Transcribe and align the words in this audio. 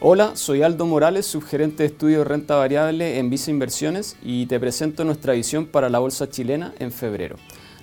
Hola, 0.00 0.36
soy 0.36 0.62
Aldo 0.62 0.86
Morales, 0.86 1.26
subgerente 1.26 1.82
de 1.82 1.88
estudio 1.88 2.18
de 2.18 2.24
renta 2.24 2.54
variable 2.54 3.18
en 3.18 3.30
Visa 3.30 3.50
Inversiones 3.50 4.16
y 4.22 4.46
te 4.46 4.60
presento 4.60 5.02
nuestra 5.02 5.32
visión 5.32 5.66
para 5.66 5.88
la 5.88 5.98
bolsa 5.98 6.30
chilena 6.30 6.72
en 6.78 6.92
febrero. 6.92 7.34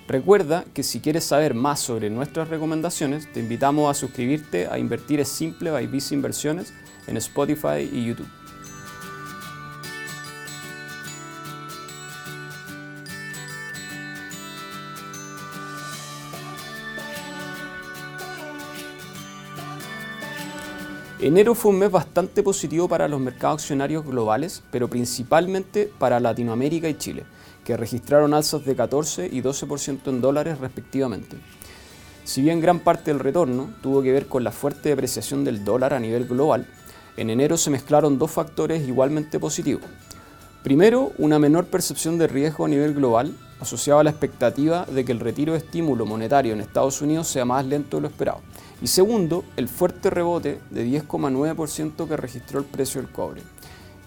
Recuerda 0.08 0.64
que 0.72 0.82
si 0.82 1.00
quieres 1.00 1.24
saber 1.24 1.52
más 1.52 1.78
sobre 1.78 2.08
nuestras 2.08 2.48
recomendaciones, 2.48 3.30
te 3.30 3.40
invitamos 3.40 3.90
a 3.90 3.92
suscribirte 3.92 4.66
a 4.66 4.78
Invertir 4.78 5.20
es 5.20 5.28
Simple 5.28 5.70
by 5.70 5.88
Visa 5.88 6.14
Inversiones 6.14 6.72
en 7.06 7.18
Spotify 7.18 7.86
y 7.92 8.06
YouTube. 8.06 8.28
Enero 21.18 21.54
fue 21.54 21.70
un 21.70 21.78
mes 21.78 21.90
bastante 21.90 22.42
positivo 22.42 22.88
para 22.88 23.08
los 23.08 23.18
mercados 23.18 23.62
accionarios 23.62 24.04
globales, 24.04 24.62
pero 24.70 24.88
principalmente 24.88 25.90
para 25.98 26.20
Latinoamérica 26.20 26.90
y 26.90 26.98
Chile, 26.98 27.24
que 27.64 27.74
registraron 27.74 28.34
alzas 28.34 28.66
de 28.66 28.76
14 28.76 29.30
y 29.32 29.40
12% 29.40 30.08
en 30.08 30.20
dólares 30.20 30.58
respectivamente. 30.58 31.38
Si 32.24 32.42
bien 32.42 32.60
gran 32.60 32.80
parte 32.80 33.10
del 33.10 33.20
retorno 33.20 33.70
tuvo 33.80 34.02
que 34.02 34.12
ver 34.12 34.26
con 34.26 34.44
la 34.44 34.52
fuerte 34.52 34.90
depreciación 34.90 35.42
del 35.42 35.64
dólar 35.64 35.94
a 35.94 36.00
nivel 36.00 36.26
global, 36.26 36.66
en 37.16 37.30
enero 37.30 37.56
se 37.56 37.70
mezclaron 37.70 38.18
dos 38.18 38.30
factores 38.30 38.86
igualmente 38.86 39.40
positivos. 39.40 39.84
Primero, 40.62 41.12
una 41.16 41.38
menor 41.38 41.64
percepción 41.64 42.18
de 42.18 42.26
riesgo 42.26 42.66
a 42.66 42.68
nivel 42.68 42.92
global, 42.92 43.34
asociado 43.58 44.00
a 44.00 44.04
la 44.04 44.10
expectativa 44.10 44.84
de 44.84 45.02
que 45.06 45.12
el 45.12 45.20
retiro 45.20 45.54
de 45.54 45.60
estímulo 45.60 46.04
monetario 46.04 46.52
en 46.52 46.60
Estados 46.60 47.00
Unidos 47.00 47.26
sea 47.26 47.46
más 47.46 47.64
lento 47.64 47.96
de 47.96 48.02
lo 48.02 48.08
esperado. 48.08 48.42
Y 48.82 48.88
segundo, 48.88 49.44
el 49.56 49.68
fuerte 49.68 50.10
rebote 50.10 50.60
de 50.70 50.86
10,9% 50.86 52.06
que 52.06 52.16
registró 52.16 52.58
el 52.58 52.66
precio 52.66 53.00
del 53.00 53.10
cobre. 53.10 53.42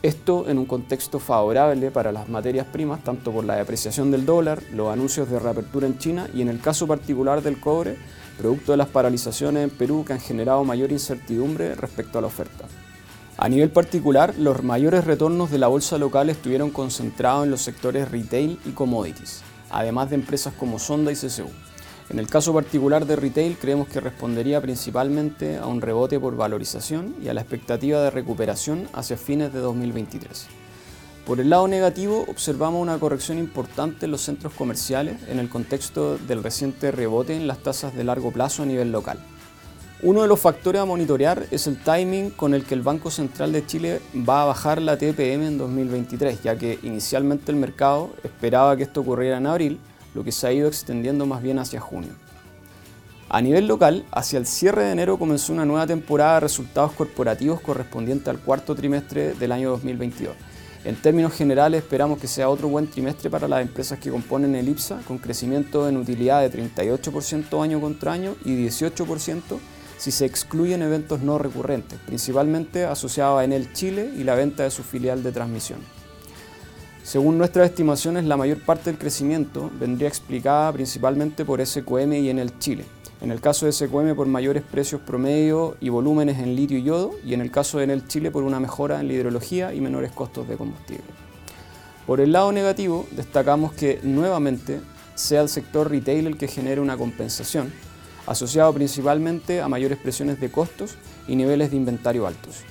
Esto 0.01 0.47
en 0.47 0.57
un 0.57 0.65
contexto 0.65 1.19
favorable 1.19 1.91
para 1.91 2.11
las 2.11 2.29
materias 2.29 2.67
primas, 2.67 3.03
tanto 3.03 3.31
por 3.31 3.43
la 3.43 3.55
depreciación 3.55 4.11
del 4.11 4.25
dólar, 4.25 4.61
los 4.71 4.93
anuncios 4.93 5.29
de 5.29 5.39
reapertura 5.39 5.87
en 5.87 5.97
China 5.97 6.29
y 6.33 6.41
en 6.41 6.47
el 6.47 6.61
caso 6.61 6.87
particular 6.87 7.41
del 7.41 7.59
cobre, 7.59 7.97
producto 8.37 8.71
de 8.71 8.77
las 8.77 8.87
paralizaciones 8.87 9.63
en 9.63 9.69
Perú 9.71 10.05
que 10.05 10.13
han 10.13 10.21
generado 10.21 10.63
mayor 10.63 10.91
incertidumbre 10.93 11.75
respecto 11.75 12.17
a 12.17 12.21
la 12.21 12.27
oferta. 12.27 12.65
A 13.37 13.49
nivel 13.49 13.71
particular, 13.71 14.33
los 14.37 14.63
mayores 14.63 15.03
retornos 15.03 15.51
de 15.51 15.57
la 15.57 15.67
bolsa 15.67 15.97
local 15.97 16.29
estuvieron 16.29 16.69
concentrados 16.69 17.43
en 17.43 17.51
los 17.51 17.61
sectores 17.61 18.09
retail 18.09 18.59
y 18.65 18.71
commodities, 18.71 19.41
además 19.69 20.09
de 20.09 20.15
empresas 20.15 20.53
como 20.53 20.79
Sonda 20.79 21.11
y 21.11 21.15
CCU. 21.15 21.49
En 22.09 22.17
el 22.17 22.27
caso 22.27 22.55
particular 22.55 23.05
de 23.05 23.15
retail, 23.15 23.55
creemos 23.59 23.87
que 23.87 23.99
respondería 23.99 24.59
principalmente 24.59 25.57
a 25.57 25.67
un 25.67 25.79
rebote 25.79 26.19
por 26.19 26.35
valorización 26.35 27.15
y 27.21 27.27
a 27.27 27.35
la 27.35 27.41
expectativa 27.41 28.01
de 28.01 28.09
recuperación 28.09 28.87
hacia 28.93 29.15
fines 29.15 29.53
de 29.53 29.59
2023. 29.59 30.47
Por 31.27 31.39
el 31.39 31.51
lado 31.51 31.67
negativo, 31.67 32.25
observamos 32.27 32.81
una 32.81 32.97
corrección 32.97 33.37
importante 33.37 34.05
en 34.05 34.11
los 34.11 34.21
centros 34.21 34.53
comerciales 34.53 35.17
en 35.27 35.37
el 35.37 35.49
contexto 35.49 36.17
del 36.17 36.41
reciente 36.41 36.89
rebote 36.89 37.35
en 37.35 37.45
las 37.45 37.59
tasas 37.59 37.95
de 37.95 38.03
largo 38.03 38.31
plazo 38.31 38.63
a 38.63 38.65
nivel 38.65 38.91
local. 38.91 39.19
Uno 40.01 40.23
de 40.23 40.27
los 40.27 40.39
factores 40.39 40.81
a 40.81 40.85
monitorear 40.85 41.45
es 41.51 41.67
el 41.67 41.77
timing 41.77 42.31
con 42.31 42.55
el 42.55 42.63
que 42.63 42.73
el 42.73 42.81
Banco 42.81 43.11
Central 43.11 43.51
de 43.51 43.67
Chile 43.67 44.01
va 44.27 44.41
a 44.41 44.45
bajar 44.45 44.81
la 44.81 44.97
TPM 44.97 45.43
en 45.45 45.57
2023, 45.59 46.41
ya 46.41 46.57
que 46.57 46.79
inicialmente 46.81 47.51
el 47.51 47.57
mercado 47.57 48.09
esperaba 48.23 48.75
que 48.75 48.83
esto 48.83 49.01
ocurriera 49.01 49.37
en 49.37 49.45
abril, 49.45 49.79
lo 50.13 50.23
que 50.23 50.31
se 50.31 50.47
ha 50.47 50.53
ido 50.53 50.67
extendiendo 50.67 51.25
más 51.25 51.41
bien 51.41 51.59
hacia 51.59 51.79
junio. 51.79 52.11
A 53.31 53.41
nivel 53.41 53.67
local, 53.67 54.05
hacia 54.11 54.39
el 54.39 54.47
cierre 54.47 54.85
de 54.85 54.91
enero 54.91 55.19
comenzó 55.19 55.53
una 55.53 55.65
nueva 55.65 55.85
temporada 55.85 56.35
de 56.35 56.39
resultados 56.39 56.93
corporativos 56.93 57.61
correspondiente 57.61 58.29
al 58.31 58.39
cuarto 58.39 58.73
trimestre 58.73 59.33
del 59.33 59.51
año 59.51 59.69
2022. 59.69 60.35
En 60.83 60.95
términos 60.95 61.33
generales, 61.33 61.83
esperamos 61.83 62.19
que 62.19 62.27
sea 62.27 62.49
otro 62.49 62.69
buen 62.69 62.87
trimestre 62.87 63.29
para 63.29 63.47
las 63.47 63.61
empresas 63.61 63.99
que 63.99 64.09
componen 64.09 64.55
el 64.55 64.69
IPSA, 64.69 65.01
con 65.07 65.17
crecimiento 65.17 65.87
en 65.87 65.97
utilidad 65.97 66.41
de 66.41 66.51
38% 66.51 67.61
año 67.61 67.79
contra 67.79 68.13
año 68.13 68.35
y 68.45 68.65
18% 68.65 69.59
si 69.97 70.11
se 70.11 70.25
excluyen 70.25 70.81
eventos 70.81 71.19
no 71.19 71.37
recurrentes, 71.37 71.99
principalmente 71.99 72.85
asociados 72.85 73.39
a 73.39 73.43
Enel 73.43 73.73
Chile 73.73 74.09
y 74.17 74.23
la 74.23 74.33
venta 74.33 74.63
de 74.63 74.71
su 74.71 74.81
filial 74.81 75.21
de 75.21 75.33
transmisión. 75.33 75.98
Según 77.03 77.37
nuestras 77.37 77.69
estimaciones, 77.69 78.25
la 78.25 78.37
mayor 78.37 78.59
parte 78.59 78.89
del 78.91 78.99
crecimiento 78.99 79.71
vendría 79.79 80.07
explicada 80.07 80.71
principalmente 80.73 81.45
por 81.45 81.65
SQM 81.65 82.13
y 82.13 82.29
en 82.29 82.39
el 82.39 82.59
Chile. 82.59 82.85
En 83.21 83.31
el 83.31 83.41
caso 83.41 83.65
de 83.65 83.71
SQM 83.71 84.15
por 84.15 84.27
mayores 84.27 84.63
precios 84.63 85.01
promedio 85.01 85.75
y 85.81 85.89
volúmenes 85.89 86.39
en 86.39 86.55
litio 86.55 86.77
y 86.77 86.83
yodo, 86.83 87.11
y 87.25 87.33
en 87.33 87.41
el 87.41 87.51
caso 87.51 87.77
de 87.77 87.85
Enel 87.85 88.07
Chile 88.07 88.31
por 88.31 88.43
una 88.43 88.59
mejora 88.59 88.99
en 88.99 89.07
la 89.07 89.13
hidrología 89.13 89.73
y 89.73 89.81
menores 89.81 90.11
costos 90.11 90.47
de 90.47 90.55
combustible. 90.55 91.03
Por 92.05 92.21
el 92.21 92.31
lado 92.31 92.51
negativo, 92.51 93.07
destacamos 93.11 93.73
que 93.73 93.99
nuevamente 94.03 94.79
sea 95.15 95.41
el 95.41 95.49
sector 95.49 95.89
retail 95.89 96.27
el 96.27 96.37
que 96.37 96.47
genere 96.47 96.79
una 96.79 96.97
compensación, 96.97 97.73
asociado 98.25 98.73
principalmente 98.73 99.61
a 99.61 99.67
mayores 99.67 99.97
presiones 99.97 100.39
de 100.39 100.51
costos 100.51 100.95
y 101.27 101.35
niveles 101.35 101.71
de 101.71 101.77
inventario 101.77 102.25
altos. 102.25 102.63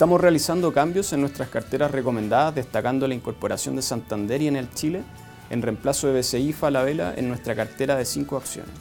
Estamos 0.00 0.18
realizando 0.18 0.72
cambios 0.72 1.12
en 1.12 1.20
nuestras 1.20 1.50
carteras 1.50 1.90
recomendadas, 1.90 2.54
destacando 2.54 3.06
la 3.06 3.12
incorporación 3.12 3.76
de 3.76 3.82
Santander 3.82 4.40
y 4.40 4.48
en 4.48 4.56
el 4.56 4.72
Chile, 4.72 5.02
en 5.50 5.60
reemplazo 5.60 6.06
de 6.06 6.18
BCI 6.18 6.54
Falabella 6.54 7.12
en 7.14 7.28
nuestra 7.28 7.54
cartera 7.54 7.96
de 7.96 8.06
5 8.06 8.38
acciones. 8.38 8.72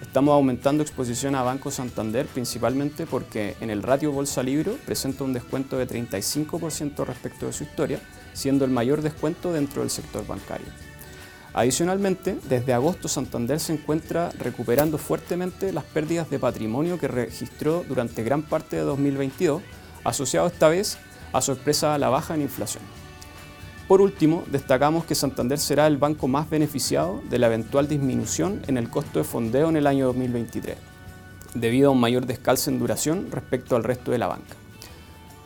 Estamos 0.00 0.32
aumentando 0.32 0.84
exposición 0.84 1.34
a 1.34 1.42
Banco 1.42 1.72
Santander 1.72 2.26
principalmente 2.26 3.06
porque 3.06 3.56
en 3.60 3.70
el 3.70 3.82
ratio 3.82 4.12
Bolsa 4.12 4.44
Libro 4.44 4.76
presenta 4.86 5.24
un 5.24 5.32
descuento 5.32 5.78
de 5.78 5.88
35% 5.88 7.04
respecto 7.06 7.46
de 7.46 7.52
su 7.52 7.64
historia, 7.64 7.98
siendo 8.32 8.64
el 8.64 8.70
mayor 8.70 9.02
descuento 9.02 9.52
dentro 9.52 9.82
del 9.82 9.90
sector 9.90 10.24
bancario. 10.24 10.68
Adicionalmente, 11.54 12.38
desde 12.48 12.72
agosto 12.72 13.08
Santander 13.08 13.58
se 13.58 13.72
encuentra 13.72 14.30
recuperando 14.38 14.96
fuertemente 14.96 15.72
las 15.72 15.82
pérdidas 15.82 16.30
de 16.30 16.38
patrimonio 16.38 17.00
que 17.00 17.08
registró 17.08 17.84
durante 17.88 18.22
gran 18.22 18.42
parte 18.42 18.76
de 18.76 18.82
2022 18.82 19.60
asociado 20.04 20.46
esta 20.46 20.68
vez 20.68 20.98
a 21.32 21.40
sorpresa 21.40 21.94
a 21.94 21.98
la 21.98 22.08
baja 22.08 22.34
en 22.34 22.42
inflación. 22.42 22.82
Por 23.88 24.00
último, 24.00 24.44
destacamos 24.50 25.04
que 25.04 25.14
Santander 25.14 25.58
será 25.58 25.86
el 25.86 25.98
banco 25.98 26.28
más 26.28 26.48
beneficiado 26.48 27.20
de 27.28 27.38
la 27.38 27.48
eventual 27.48 27.88
disminución 27.88 28.62
en 28.66 28.78
el 28.78 28.88
costo 28.88 29.18
de 29.18 29.24
fondeo 29.24 29.68
en 29.68 29.76
el 29.76 29.86
año 29.86 30.06
2023, 30.06 30.76
debido 31.54 31.88
a 31.88 31.92
un 31.92 32.00
mayor 32.00 32.24
descalce 32.24 32.70
en 32.70 32.78
duración 32.78 33.30
respecto 33.30 33.76
al 33.76 33.84
resto 33.84 34.10
de 34.10 34.18
la 34.18 34.28
banca. 34.28 34.56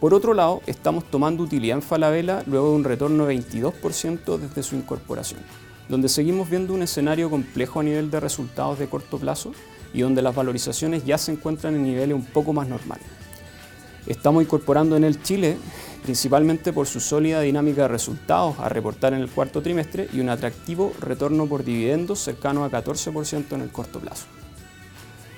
Por 0.00 0.12
otro 0.12 0.34
lado, 0.34 0.60
estamos 0.66 1.04
tomando 1.10 1.42
utilidad 1.42 1.78
en 1.78 1.82
Falabella 1.82 2.42
luego 2.46 2.70
de 2.70 2.76
un 2.76 2.84
retorno 2.84 3.26
de 3.26 3.34
22% 3.36 4.38
desde 4.38 4.62
su 4.62 4.76
incorporación, 4.76 5.40
donde 5.88 6.08
seguimos 6.08 6.50
viendo 6.50 6.74
un 6.74 6.82
escenario 6.82 7.30
complejo 7.30 7.80
a 7.80 7.82
nivel 7.82 8.10
de 8.10 8.20
resultados 8.20 8.78
de 8.78 8.88
corto 8.88 9.18
plazo 9.18 9.52
y 9.94 10.02
donde 10.02 10.20
las 10.20 10.34
valorizaciones 10.34 11.04
ya 11.04 11.16
se 11.16 11.32
encuentran 11.32 11.74
en 11.74 11.84
niveles 11.84 12.14
un 12.14 12.26
poco 12.26 12.52
más 12.52 12.68
normales. 12.68 13.06
Estamos 14.06 14.42
incorporando 14.42 14.96
en 14.96 15.04
el 15.04 15.22
Chile 15.22 15.56
principalmente 16.06 16.72
por 16.72 16.86
su 16.86 17.00
sólida 17.00 17.40
dinámica 17.40 17.82
de 17.82 17.88
resultados 17.88 18.56
a 18.60 18.68
reportar 18.68 19.12
en 19.12 19.20
el 19.20 19.28
cuarto 19.28 19.60
trimestre 19.60 20.08
y 20.12 20.20
un 20.20 20.28
atractivo 20.28 20.92
retorno 21.00 21.46
por 21.46 21.64
dividendos 21.64 22.20
cercano 22.20 22.64
a 22.64 22.70
14% 22.70 23.52
en 23.52 23.60
el 23.60 23.70
corto 23.70 23.98
plazo. 23.98 24.26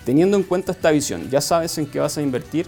Teniendo 0.05 0.37
en 0.37 0.43
cuenta 0.43 0.73
esta 0.73 0.91
visión, 0.91 1.31
ya 1.31 1.41
sabes 1.41 1.79
en 1.79 1.87
qué 1.87 2.01
vas 2.01 2.19
a 2.19 2.23
invertir, 2.23 2.67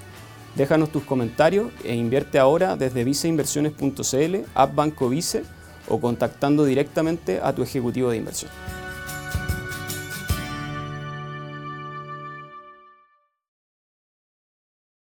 déjanos 0.56 0.90
tus 0.90 1.02
comentarios 1.04 1.70
e 1.84 1.94
invierte 1.94 2.38
ahora 2.38 2.74
desde 2.74 3.04
viceinversiones.cl, 3.04 4.36
app 4.54 4.74
Banco 4.74 5.10
Vice 5.10 5.42
o 5.88 6.00
contactando 6.00 6.64
directamente 6.64 7.40
a 7.42 7.54
tu 7.54 7.62
ejecutivo 7.62 8.10
de 8.10 8.16
inversión. 8.16 8.50